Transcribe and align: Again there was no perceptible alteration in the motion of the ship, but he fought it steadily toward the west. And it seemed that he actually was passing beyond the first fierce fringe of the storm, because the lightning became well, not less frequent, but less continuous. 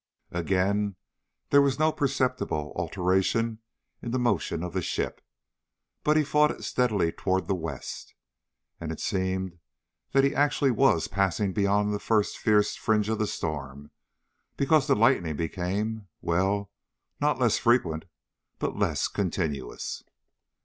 Again 0.31 0.95
there 1.51 1.61
was 1.61 1.77
no 1.77 1.91
perceptible 1.91 2.73
alteration 2.75 3.59
in 4.01 4.09
the 4.09 4.17
motion 4.17 4.63
of 4.63 4.73
the 4.73 4.81
ship, 4.81 5.21
but 6.03 6.17
he 6.17 6.23
fought 6.23 6.49
it 6.49 6.63
steadily 6.63 7.11
toward 7.11 7.45
the 7.45 7.53
west. 7.53 8.15
And 8.79 8.91
it 8.91 8.99
seemed 8.99 9.59
that 10.11 10.23
he 10.23 10.33
actually 10.33 10.71
was 10.71 11.07
passing 11.07 11.53
beyond 11.53 11.93
the 11.93 11.99
first 11.99 12.39
fierce 12.39 12.75
fringe 12.75 13.09
of 13.09 13.19
the 13.19 13.27
storm, 13.27 13.91
because 14.57 14.87
the 14.87 14.95
lightning 14.95 15.35
became 15.35 16.07
well, 16.19 16.71
not 17.19 17.37
less 17.39 17.59
frequent, 17.59 18.05
but 18.57 18.75
less 18.75 19.07
continuous. 19.07 20.03